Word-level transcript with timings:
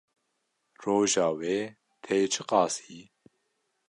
Roja 0.83 1.27
wê 1.39 1.57
tê 2.03 2.17
çi 2.33 2.43
qasî? 2.49 2.99